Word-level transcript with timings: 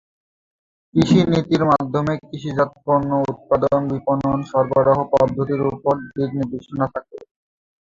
কৃষি 0.93 1.19
নীতির 1.31 1.63
মাধ্যমে 1.65 2.13
কৃষিজাত 2.21 2.71
পণ্য 2.85 3.09
উৎপাদন, 3.25 3.81
বিপণন, 3.91 4.37
সরবরাহ 4.49 4.99
পদ্ধতির 5.13 5.61
উপর 5.71 5.93
দিক-নির্দেশনা 6.09 6.85
থাকে। 6.93 7.17